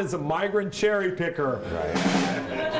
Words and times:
is 0.00 0.14
a 0.14 0.18
migrant 0.18 0.72
cherry 0.72 1.12
picker. 1.12 1.60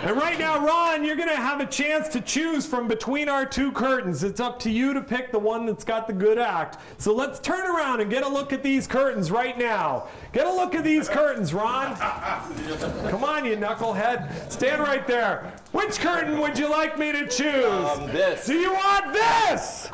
And 0.03 0.17
right 0.17 0.39
now, 0.39 0.65
Ron, 0.65 1.05
you're 1.05 1.17
going 1.17 1.29
to 1.29 1.37
have 1.37 1.61
a 1.61 1.67
chance 1.67 2.09
to 2.09 2.23
choose 2.23 2.67
from 2.67 2.89
between 2.89 3.29
our 3.29 3.45
two 3.45 3.71
curtains. 3.71 4.25
It's 4.25 4.41
up 4.41 4.59
to 4.61 4.71
you 4.71 4.95
to 4.95 5.03
pick 5.03 5.31
the 5.31 5.39
one 5.39 5.67
that's 5.67 5.85
got 5.85 6.07
the 6.07 6.15
good 6.15 6.39
act. 6.39 6.79
So 6.97 7.15
let's 7.15 7.39
turn 7.39 7.67
around 7.67 8.01
and 8.01 8.11
get 8.11 8.23
a 8.25 8.29
look 8.29 8.55
at 8.55 8.63
these 8.63 8.87
curtains 8.87 9.31
right 9.31 9.59
now. 9.59 10.09
Get 10.33 10.47
a 10.47 10.53
look 10.53 10.75
at 10.75 10.85
these 10.85 11.09
curtains, 11.09 11.53
Ron. 11.53 11.97
Come 11.97 13.25
on, 13.25 13.45
you 13.45 13.57
knucklehead. 13.57 14.51
Stand 14.51 14.81
right 14.81 15.07
there. 15.07 15.53
Which 15.73 15.99
curtain 15.99 16.41
would 16.41 16.59
you 16.59 16.69
like 16.71 16.99
me 16.99 17.13
to 17.13 17.27
choose? 17.29 17.65
Um, 17.67 18.07
this. 18.07 18.47
Do 18.47 18.55
you 18.55 18.73
want 18.73 19.13
this? 19.13 19.89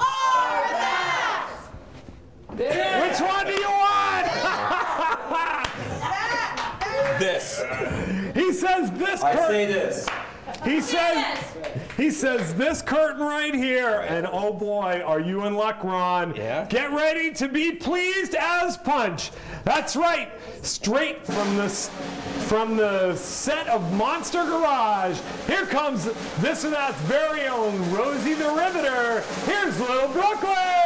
Which 2.56 3.20
one 3.20 3.46
do 3.46 3.52
you 3.52 3.68
want? 3.68 4.26
This. 7.18 7.62
he 8.34 8.52
says 8.76 8.90
this 8.92 9.22
I 9.22 9.32
curtain. 9.34 9.48
say 9.48 9.66
this. 9.66 10.08
He 10.64 10.80
says 10.80 11.38
he 11.96 12.10
says 12.10 12.54
this 12.54 12.80
curtain 12.80 13.22
right 13.22 13.54
here, 13.54 14.04
and 14.08 14.28
oh 14.30 14.52
boy, 14.52 15.02
are 15.04 15.18
you 15.18 15.44
in 15.44 15.54
luck, 15.54 15.82
Ron. 15.82 16.34
Yeah? 16.36 16.66
Get 16.66 16.92
ready 16.92 17.32
to 17.34 17.48
be 17.48 17.72
pleased 17.72 18.34
as 18.38 18.76
punch. 18.76 19.30
That's 19.64 19.96
right. 19.96 20.30
Straight 20.62 21.26
from 21.26 21.56
this 21.56 21.90
from 22.46 22.76
the 22.76 23.16
set 23.16 23.66
of 23.66 23.92
Monster 23.94 24.44
Garage. 24.44 25.18
Here 25.48 25.66
comes 25.66 26.04
this 26.40 26.62
and 26.62 26.72
that's 26.72 27.00
very 27.02 27.46
own 27.48 27.90
Rosie 27.90 28.34
the 28.34 28.50
Riveter. 28.50 29.22
Here's 29.46 29.80
Little 29.80 30.08
Brooklyn. 30.08 30.85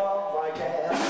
Well, 0.00 0.32
all 0.34 0.50
they 0.56 1.09